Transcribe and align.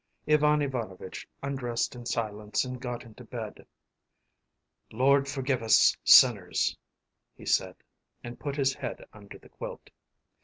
Ivan 0.27 0.63
Ivanovitch 0.63 1.27
undressed 1.43 1.93
in 1.95 2.07
silence 2.07 2.65
and 2.65 2.81
got 2.81 3.03
into 3.05 3.23
bed. 3.23 3.67
“Lord 4.91 5.27
forgive 5.27 5.61
us 5.61 5.95
sinners!” 6.03 6.75
he 7.35 7.45
said, 7.45 7.75
and 8.23 8.39
put 8.39 8.55
his 8.55 8.73
head 8.73 9.05
under 9.13 9.37
the 9.37 9.49
quilt. 9.49 9.91